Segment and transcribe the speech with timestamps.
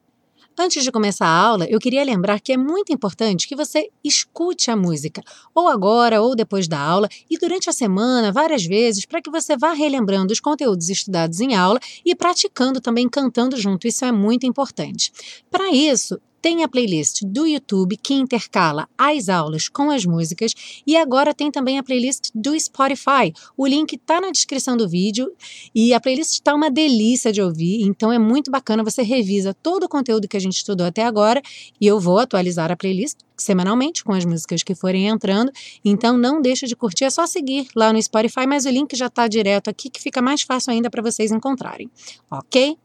[0.57, 4.71] Antes de começar a aula, eu queria lembrar que é muito importante que você escute
[4.71, 5.21] a música,
[5.53, 9.57] ou agora ou depois da aula, e durante a semana, várias vezes, para que você
[9.57, 13.89] vá relembrando os conteúdos estudados em aula e praticando também cantando junto.
[13.89, 15.13] Isso é muito importante.
[15.51, 20.53] Para isso, tem a playlist do YouTube que intercala as aulas com as músicas
[20.87, 23.33] e agora tem também a playlist do Spotify.
[23.57, 25.33] O link está na descrição do vídeo
[25.75, 28.85] e a playlist está uma delícia de ouvir, então é muito bacana.
[28.85, 31.41] Você revisa todo o conteúdo que a gente estudou até agora
[31.81, 35.51] e eu vou atualizar a playlist semanalmente com as músicas que forem entrando.
[35.83, 39.07] Então não deixa de curtir, é só seguir lá no Spotify, mas o link já
[39.07, 41.91] está direto aqui que fica mais fácil ainda para vocês encontrarem,
[42.31, 42.77] ok?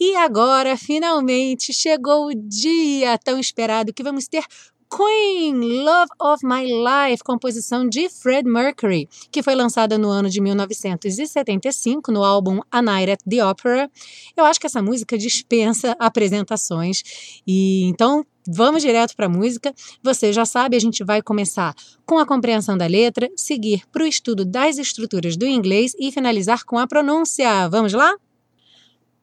[0.00, 4.42] E agora, finalmente, chegou o dia tão esperado que vamos ter
[4.90, 10.40] Queen, Love of My Life, composição de Fred Mercury, que foi lançada no ano de
[10.40, 13.90] 1975 no álbum A Night at the Opera.
[14.34, 17.02] Eu acho que essa música dispensa apresentações
[17.46, 19.72] e então Vamos direto para a música.
[20.02, 21.74] Você já sabe, a gente vai começar
[22.06, 26.64] com a compreensão da letra, seguir para o estudo das estruturas do inglês e finalizar
[26.64, 27.68] com a pronúncia.
[27.68, 28.16] Vamos lá?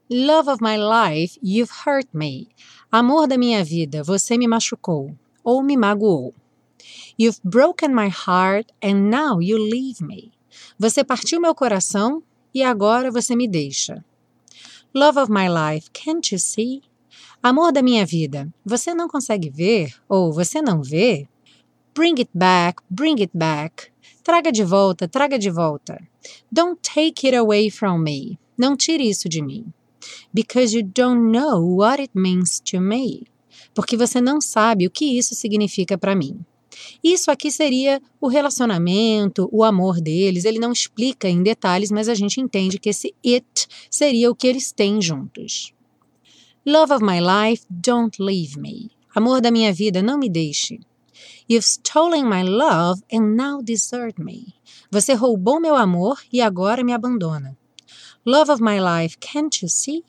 [0.09, 2.47] Love of my life, you've hurt me.
[2.89, 5.13] Amor da minha vida, você me machucou
[5.43, 6.33] ou me magoou.
[7.19, 10.31] You've broken my heart and now you leave me.
[10.79, 14.01] Você partiu meu coração e agora você me deixa.
[14.95, 16.81] Love of my life, can't you see?
[17.43, 21.27] Amor da minha vida, você não consegue ver ou você não vê?
[21.93, 23.91] Bring it back, bring it back.
[24.23, 26.01] Traga de volta, traga de volta.
[26.49, 28.39] Don't take it away from me.
[28.57, 29.73] Não tire isso de mim
[30.33, 33.23] because you don't know what it means to me.
[33.73, 36.39] Porque você não sabe o que isso significa para mim.
[37.03, 40.45] Isso aqui seria o relacionamento, o amor deles.
[40.45, 44.47] Ele não explica em detalhes, mas a gente entende que esse it seria o que
[44.47, 45.73] eles têm juntos.
[46.65, 48.91] Love of my life, don't leave me.
[49.15, 50.79] Amor da minha vida, não me deixe.
[51.49, 54.53] You've stolen my love and now desert me.
[54.91, 57.57] Você roubou meu amor e agora me abandona.
[58.27, 60.03] Love of my life, can't you see?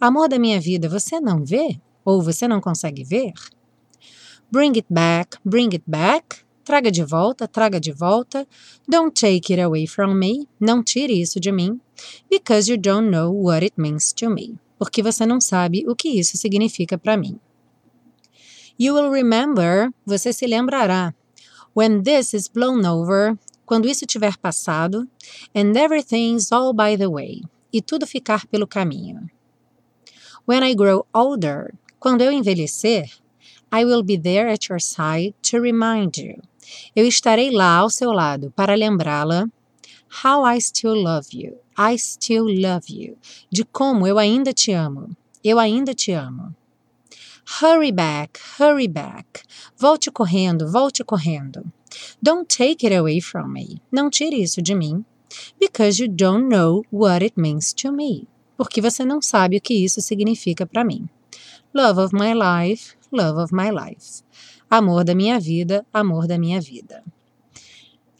[0.00, 1.78] Amor da minha vida, você não vê?
[2.02, 3.34] Ou você não consegue ver?
[4.50, 6.38] Bring it back, bring it back.
[6.64, 8.48] Traga de volta, traga de volta.
[8.88, 10.48] Don't take it away from me.
[10.58, 11.78] Não tire isso de mim.
[12.30, 14.58] Because you don't know what it means to me.
[14.78, 17.38] Porque você não sabe o que isso significa para mim.
[18.80, 21.14] You will remember, você se lembrará.
[21.76, 23.36] When this is blown over,
[23.66, 25.06] quando isso tiver passado,
[25.54, 27.42] and everything's all by the way
[27.72, 29.28] e tudo ficar pelo caminho.
[30.46, 33.10] When I grow older, quando eu envelhecer,
[33.70, 36.42] I will be there at your side to remind you.
[36.94, 39.46] Eu estarei lá ao seu lado para lembrá-la.
[40.24, 41.58] How I still love you.
[41.76, 43.18] I still love you.
[43.50, 45.14] De como eu ainda te amo.
[45.44, 46.54] Eu ainda te amo.
[47.60, 49.42] Hurry back, hurry back.
[49.76, 51.72] Volte correndo, volte correndo.
[52.22, 53.80] Don't take it away from me.
[53.90, 55.04] Não tire isso de mim.
[55.60, 58.26] Because you don't know what it means to me.
[58.56, 61.08] Porque você não sabe o que isso significa para mim.
[61.74, 64.22] Love of my life, love of my life.
[64.70, 67.02] Amor da minha vida, amor da minha vida.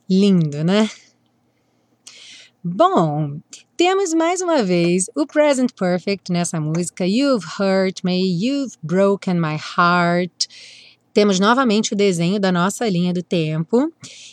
[0.08, 0.88] Lindo, né?
[2.62, 3.40] Bom,
[3.76, 7.06] temos mais uma vez o present perfect nessa música.
[7.06, 10.48] You've hurt me, you've broken my heart.
[11.12, 13.92] Temos novamente o desenho da nossa linha do tempo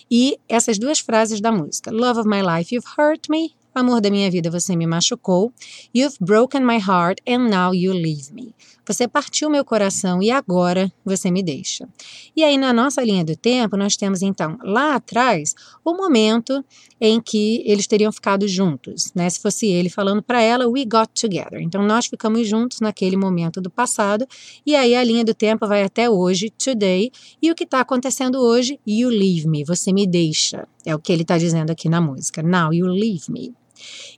[0.09, 1.91] e essas duas frases da música.
[1.91, 3.53] Love of my life, you've hurt me.
[3.73, 5.51] Amor da minha vida, você me machucou.
[5.93, 8.53] You've broken my heart and now you leave me.
[8.87, 11.87] Você partiu meu coração e agora você me deixa.
[12.35, 16.63] E aí, na nossa linha do tempo, nós temos então lá atrás o momento
[17.01, 19.29] em que eles teriam ficado juntos, né?
[19.29, 21.59] Se fosse ele falando para ela, we got together.
[21.59, 24.27] Então, nós ficamos juntos naquele momento do passado.
[24.65, 27.11] E aí, a linha do tempo vai até hoje, today.
[27.41, 28.79] E o que está acontecendo hoje?
[28.85, 29.63] You leave me.
[29.63, 30.67] Você me deixa.
[30.85, 32.43] É o que ele está dizendo aqui na música.
[32.43, 33.53] Now you leave me.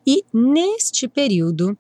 [0.05, 1.77] E neste período,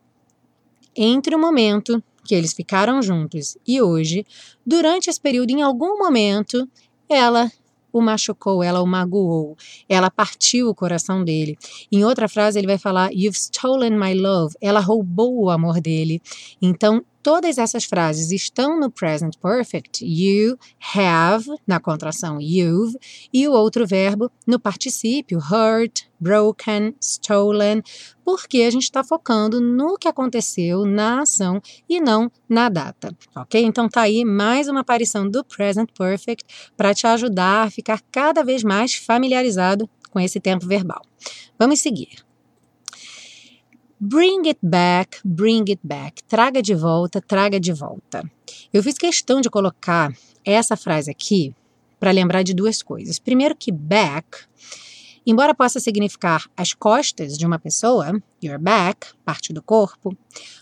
[0.95, 4.25] entre o momento que eles ficaram juntos e hoje,
[4.65, 6.69] durante esse período, em algum momento,
[7.09, 7.49] ela
[7.91, 9.57] o machucou, ela o magoou,
[9.87, 11.57] ela partiu o coração dele.
[11.91, 14.55] Em outra frase, ele vai falar: You've stolen my love.
[14.61, 16.21] Ela roubou o amor dele.
[16.61, 20.57] Então, todas essas frases estão no present perfect, you
[20.95, 22.97] have, na contração you've,
[23.33, 27.83] e o outro verbo no particípio, hurt, broken, stolen,
[28.23, 33.61] porque a gente está focando no que aconteceu na ação e não na data, ok?
[33.61, 36.45] Então tá aí mais uma aparição do present perfect
[36.77, 41.01] para te ajudar a ficar cada vez mais familiarizado com esse tempo verbal.
[41.59, 42.26] Vamos seguir.
[43.99, 46.21] Bring it back, bring it back.
[46.27, 48.23] Traga de volta, traga de volta.
[48.71, 50.13] Eu fiz questão de colocar
[50.45, 51.51] essa frase aqui
[51.99, 53.17] para lembrar de duas coisas.
[53.17, 54.27] Primeiro, que back,
[55.25, 60.15] embora possa significar as costas de uma pessoa, your back, parte do corpo,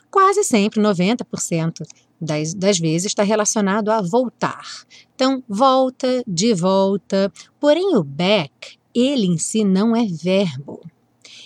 [0.10, 1.86] quase sempre, 90%
[2.22, 4.66] das, das vezes, está relacionado a voltar.
[5.14, 7.30] Então, volta, de volta.
[7.60, 10.80] Porém, o back, ele em si não é verbo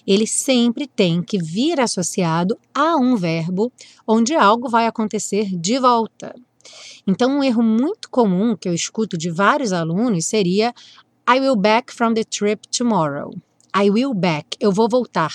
[0.06, 3.72] ele sempre tem que vir associado a um verbo
[4.07, 6.36] onde algo vai acontecer de volta.
[7.07, 10.74] Então, um erro muito comum que eu escuto de vários alunos seria
[11.28, 13.34] I will back from the trip tomorrow.
[13.75, 15.34] I will back, eu vou voltar.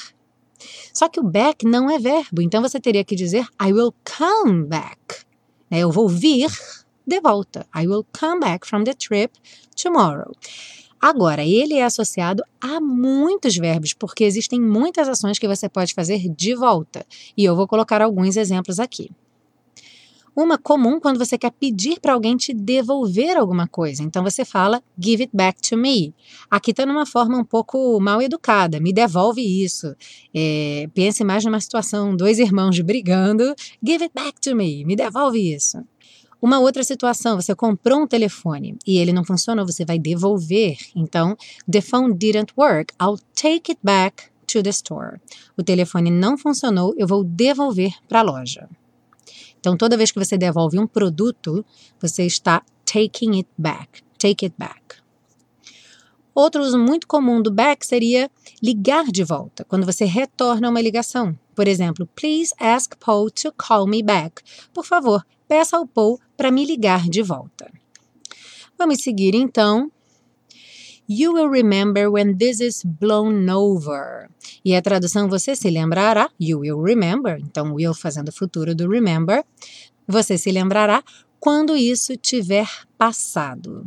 [0.92, 4.64] Só que o back não é verbo, então você teria que dizer I will come
[4.64, 5.24] back.
[5.70, 6.50] É, eu vou vir
[7.06, 7.66] de volta.
[7.76, 9.32] I will come back from the trip
[9.76, 10.32] tomorrow.
[11.04, 16.30] Agora, ele é associado a muitos verbos, porque existem muitas ações que você pode fazer
[16.34, 17.04] de volta.
[17.36, 19.10] E eu vou colocar alguns exemplos aqui.
[20.34, 24.02] Uma comum quando você quer pedir para alguém te devolver alguma coisa.
[24.02, 26.14] Então você fala give it back to me.
[26.50, 28.80] Aqui está numa forma um pouco mal educada.
[28.80, 29.94] Me devolve isso.
[30.34, 33.54] É, pense mais numa situação, dois irmãos brigando.
[33.84, 34.86] Give it back to me.
[34.86, 35.84] Me devolve isso.
[36.44, 40.76] Uma outra situação, você comprou um telefone e ele não funcionou, você vai devolver.
[40.94, 41.34] Então,
[41.66, 45.22] the phone didn't work, I'll take it back to the store.
[45.56, 48.68] O telefone não funcionou, eu vou devolver para a loja.
[49.58, 51.64] Então, toda vez que você devolve um produto,
[51.98, 54.02] você está taking it back.
[54.18, 54.96] Take it back.
[56.34, 58.30] Outro uso muito comum do back seria
[58.62, 61.38] ligar de volta, quando você retorna uma ligação.
[61.54, 64.42] Por exemplo, please ask Paul to call me back.
[64.74, 67.70] Por favor, peça ao Paul para me ligar de volta.
[68.78, 69.90] Vamos seguir então.
[71.08, 74.30] You will remember when this is blown over.
[74.64, 76.30] E a tradução você se lembrará.
[76.40, 77.38] You will remember.
[77.38, 79.44] Então, will fazendo o futuro do remember.
[80.08, 81.04] Você se lembrará
[81.44, 83.84] quando isso tiver passado.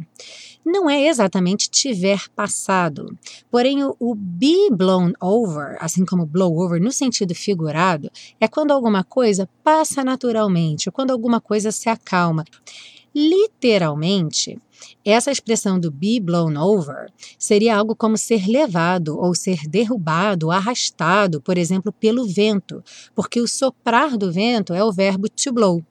[0.63, 3.17] Não é exatamente tiver passado,
[3.49, 8.69] porém o, o be blown over, assim como blow over no sentido figurado, é quando
[8.69, 12.45] alguma coisa passa naturalmente, quando alguma coisa se acalma.
[13.15, 14.61] Literalmente,
[15.03, 21.41] essa expressão do be blown over seria algo como ser levado ou ser derrubado, arrastado,
[21.41, 22.83] por exemplo, pelo vento,
[23.15, 25.83] porque o soprar do vento é o verbo to blow.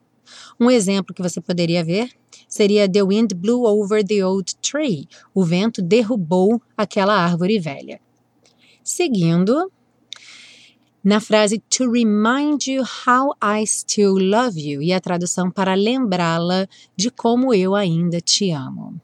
[0.59, 2.11] Um exemplo que você poderia ver
[2.47, 5.07] seria The wind blew over the old tree.
[5.33, 7.99] O vento derrubou aquela árvore velha.
[8.83, 9.71] Seguindo,
[11.03, 16.67] na frase to remind you how I still love you e a tradução para lembrá-la
[16.95, 18.99] de como eu ainda te amo.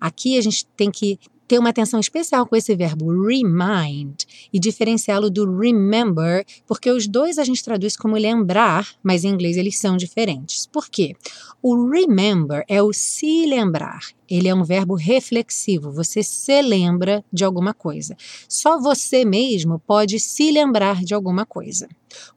[0.00, 5.30] Aqui a gente tem que ter uma atenção especial com esse verbo remind e diferenciá-lo
[5.30, 9.96] do remember, porque os dois a gente traduz como lembrar, mas em inglês eles são
[9.96, 10.66] diferentes.
[10.66, 11.16] Por quê?
[11.62, 14.00] O remember é o se lembrar.
[14.28, 18.14] Ele é um verbo reflexivo, você se lembra de alguma coisa.
[18.46, 21.88] Só você mesmo pode se lembrar de alguma coisa.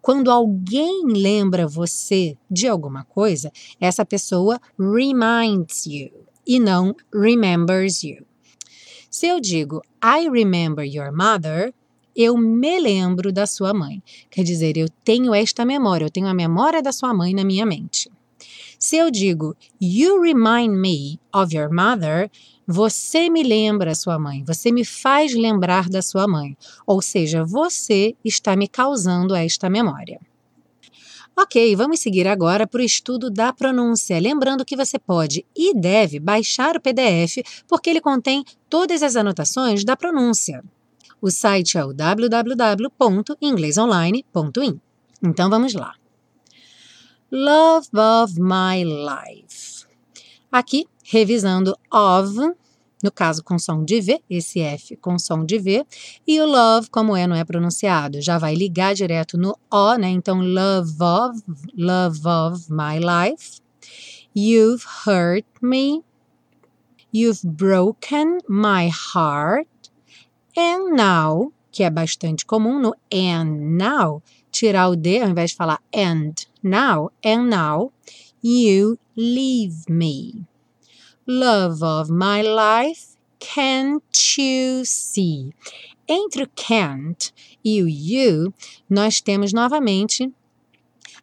[0.02, 6.12] Quando alguém lembra você de alguma coisa, essa pessoa reminds you
[6.48, 8.31] e não remembers you.
[9.12, 11.74] Se eu digo I remember your mother,
[12.16, 14.02] eu me lembro da sua mãe.
[14.30, 17.66] Quer dizer, eu tenho esta memória, eu tenho a memória da sua mãe na minha
[17.66, 18.10] mente.
[18.80, 22.32] Se eu digo You remind me of your mother,
[22.66, 26.58] você me lembra sua mãe, você me faz lembrar da sua mãe.
[26.88, 30.22] Ou seja, você está me causando esta memória.
[31.38, 34.20] Ok, vamos seguir agora para o estudo da pronúncia.
[34.20, 39.84] Lembrando que você pode e deve baixar o PDF, porque ele contém todas as anotações
[39.84, 40.64] da pronúncia.
[41.22, 44.80] O site é o www.inglesonline.in.
[45.24, 45.94] Então vamos lá.
[47.32, 49.86] Love of my life.
[50.52, 52.36] Aqui, revisando of,
[53.04, 55.86] no caso com som de V, esse F com som de V,
[56.28, 60.10] e o love, como é, não é pronunciado, já vai ligar direto no O, né?
[60.10, 61.44] Então, love of,
[61.78, 63.62] love of my life.
[64.36, 66.04] You've hurt me.
[67.14, 69.68] You've broken my heart.
[70.58, 75.56] And now, que é bastante comum no and now, tirar o D ao invés de
[75.56, 77.92] falar and now, and now,
[78.44, 80.46] you leave me?
[81.28, 84.04] Love of my life, can't
[84.38, 85.54] you see?
[86.08, 87.32] Entre o can't
[87.64, 88.54] e o you,
[88.90, 90.32] nós temos novamente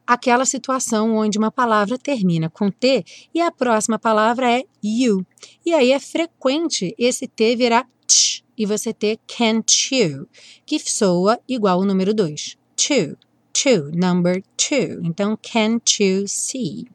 [0.07, 5.27] aquela situação onde uma palavra termina com T e a próxima palavra é you.
[5.67, 10.29] E aí é frequente esse T virar t e você ter can't you,
[10.67, 12.57] que soa igual ao número 2.
[12.75, 13.17] Two,
[13.53, 15.01] two, number two.
[15.05, 16.89] Então, can't you see?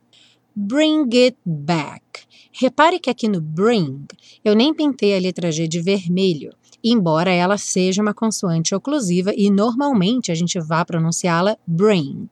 [0.56, 2.04] Bring it back.
[2.52, 4.06] Repare que aqui no bring
[4.44, 9.50] eu nem pintei a letra G de vermelho, embora ela seja uma consoante oclusiva e
[9.50, 12.30] normalmente a gente vá pronunciá-la bring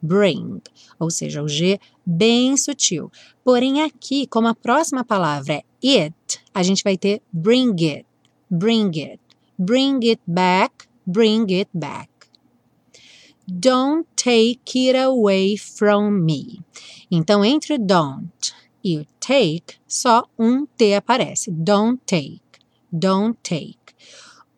[0.00, 0.60] bring,
[0.98, 3.10] ou seja, o G bem sutil.
[3.44, 8.06] Porém, aqui, como a próxima palavra é it, a gente vai ter bring it,
[8.50, 9.20] bring it,
[9.58, 12.08] bring it back, bring it back.
[13.50, 16.60] Don't take it away from me.
[17.10, 18.52] Então, entre o don't
[18.84, 21.50] e o take, só um T aparece.
[21.50, 22.42] Don't take,
[22.92, 23.78] don't take.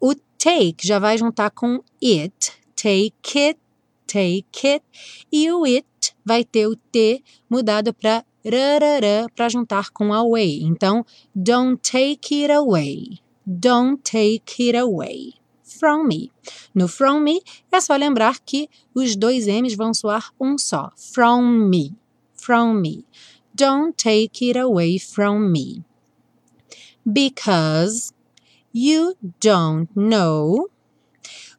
[0.00, 3.60] O take já vai juntar com it, take it,
[4.08, 4.84] take it,
[5.30, 5.86] e o it
[6.24, 10.62] vai ter o T mudado para rarará para juntar com away.
[10.64, 13.20] Então, don't take it away.
[13.46, 15.39] Don't take it away
[15.80, 16.30] from me.
[16.74, 17.40] No from me
[17.72, 20.92] é só lembrar que os dois M's vão soar um só.
[20.94, 21.96] From me.
[22.34, 23.06] From me.
[23.54, 25.82] Don't take it away from me.
[27.04, 28.12] Because
[28.72, 30.68] you don't know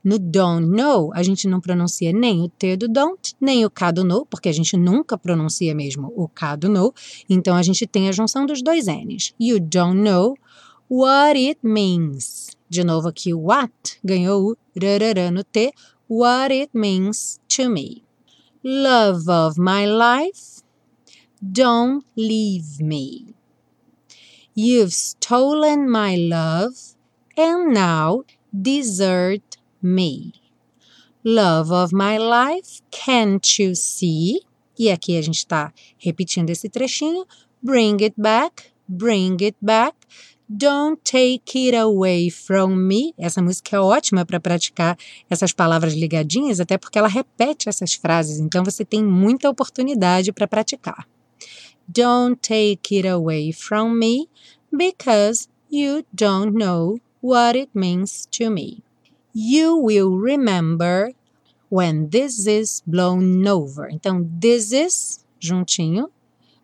[0.04, 3.92] no don't know, a gente não pronuncia nem o T do don't, nem o K
[3.92, 6.92] do know, porque a gente nunca pronuncia mesmo o K do know.
[7.30, 9.36] Então a gente tem a junção dos dois N's.
[9.40, 10.36] You don't know
[10.92, 12.52] what it means.
[12.70, 15.72] De novo aqui what ganhou o rarará no T.
[16.10, 18.04] What it means to me.
[18.62, 20.62] Love of my life,
[21.42, 23.34] don't leave me.
[24.54, 26.98] You've stolen my love
[27.38, 30.34] and now desert me.
[31.24, 34.42] Love of my life, can't you see?
[34.78, 37.26] E aqui a gente está repetindo esse trechinho.
[37.64, 39.96] Bring it back, bring it back.
[40.54, 43.14] Don't take it away from me.
[43.18, 44.98] Essa música é ótima para praticar
[45.30, 50.46] essas palavras ligadinhas, até porque ela repete essas frases, então você tem muita oportunidade para
[50.46, 51.08] praticar.
[51.88, 54.28] Don't take it away from me
[54.70, 58.84] because you don't know what it means to me.
[59.34, 61.14] You will remember
[61.70, 63.90] when this is blown over.
[63.90, 66.10] Então, this is, juntinho.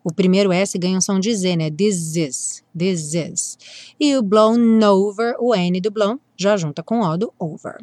[0.08, 1.70] O primeiro S ganha um som de Z, né?
[1.70, 3.58] This is, this is.
[4.00, 7.76] E o blown over, o N do blown, já junta com o do over.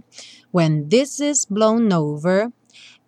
[0.52, 2.52] When this is blown over,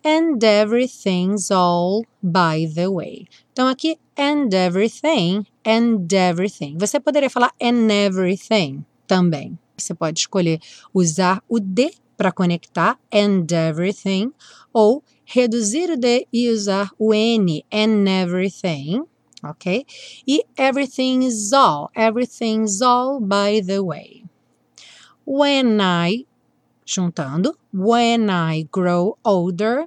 [0.04, 3.26] and everything's all by the way.
[3.50, 6.78] Então, aqui, and everything, and everything.
[6.78, 9.58] Você poderia falar and everything também.
[9.76, 10.60] Você pode escolher
[10.94, 14.32] usar o D para conectar and everything
[14.74, 19.04] ou reduzir o D e usar o N and everything,
[19.42, 19.86] ok?
[20.26, 24.24] E everything is all, everything's all by the way.
[25.24, 26.26] When I,
[26.84, 29.86] juntando, when I grow older,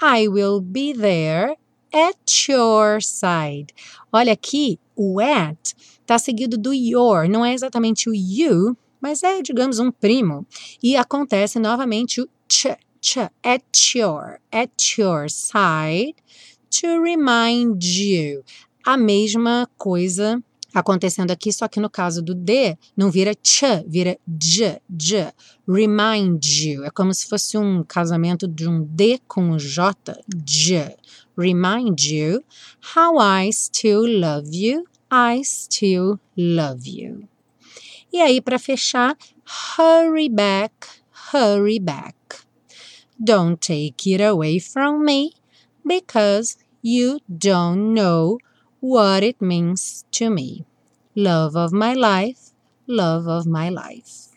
[0.00, 1.56] I will be there
[1.92, 3.74] at your side.
[4.12, 9.42] Olha aqui, o at está seguido do your, não é exatamente o you, mas é,
[9.42, 10.46] digamos, um primo.
[10.82, 16.14] E acontece novamente o ch, ch, at your, at your side,
[16.70, 18.42] to remind you.
[18.84, 20.42] A mesma coisa
[20.72, 25.32] acontecendo aqui, só que no caso do D, não vira ch, vira j, j.
[25.68, 26.84] Remind you.
[26.84, 29.94] É como se fosse um casamento de um D com um J,
[30.44, 30.96] j.
[31.36, 32.42] Remind you
[32.94, 34.84] how I still love you.
[35.10, 37.29] I still love you.
[38.12, 39.16] E aí, para fechar,
[39.78, 40.72] hurry back,
[41.32, 42.16] hurry back.
[43.18, 45.32] Don't take it away from me
[45.84, 48.38] because you don't know
[48.80, 50.64] what it means to me.
[51.14, 52.52] Love of my life,
[52.88, 54.30] love of my life.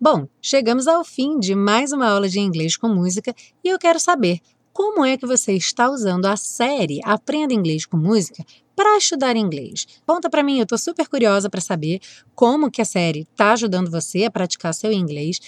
[0.00, 4.00] Bom, chegamos ao fim de mais uma aula de inglês com música e eu quero
[4.00, 4.40] saber
[4.72, 8.42] como é que você está usando a série Aprenda Inglês com Música
[8.80, 9.86] para estudar inglês.
[10.06, 12.00] Conta para mim, eu estou super curiosa para saber
[12.34, 15.38] como que a série está ajudando você a praticar seu inglês.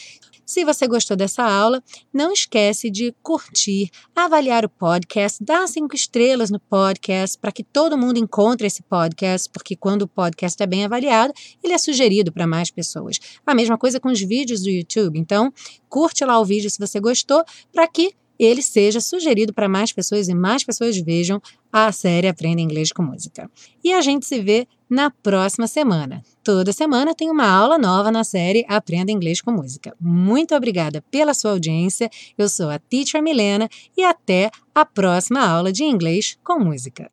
[0.44, 6.50] Se você gostou dessa aula, não esquece de curtir, avaliar o podcast, dar cinco estrelas
[6.50, 10.84] no podcast para que todo mundo encontre esse podcast, porque quando o podcast é bem
[10.84, 11.32] avaliado,
[11.64, 13.18] ele é sugerido para mais pessoas.
[13.46, 15.18] A mesma coisa com os vídeos do YouTube.
[15.18, 15.50] Então,
[15.88, 20.28] curte lá o vídeo se você gostou, para que ele seja sugerido para mais pessoas
[20.28, 21.40] e mais pessoas vejam
[21.72, 23.50] a série Aprenda Inglês com Música.
[23.82, 26.22] E a gente se vê na próxima semana.
[26.44, 29.96] Toda semana tem uma aula nova na série Aprenda Inglês com Música.
[29.98, 32.10] Muito obrigada pela sua audiência.
[32.36, 37.10] Eu sou a Teacher Milena e até a próxima aula de inglês com música.